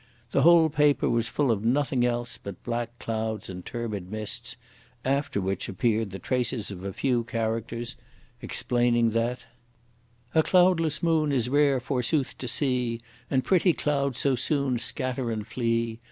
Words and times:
The 0.31 0.41
whole 0.41 0.69
paper 0.71 1.07
was 1.11 1.29
full 1.29 1.51
of 1.51 1.63
nothing 1.63 2.03
else 2.03 2.39
but 2.41 2.63
black 2.63 2.97
clouds 2.97 3.49
and 3.49 3.63
turbid 3.63 4.09
mists, 4.11 4.55
after 5.05 5.39
which 5.39 5.69
appeared 5.69 6.09
the 6.09 6.17
traces 6.17 6.71
of 6.71 6.83
a 6.83 6.91
few 6.91 7.23
characters, 7.23 7.95
explaining 8.41 9.11
that 9.11 9.45
A 10.33 10.41
cloudless 10.41 11.03
moon 11.03 11.31
is 11.31 11.49
rare 11.49 11.79
forsooth 11.79 12.35
to 12.39 12.47
see, 12.47 12.99
And 13.29 13.43
pretty 13.43 13.73
clouds 13.73 14.17
so 14.17 14.33
soon 14.35 14.79
scatter 14.79 15.29
and 15.29 15.45
flee! 15.45 15.99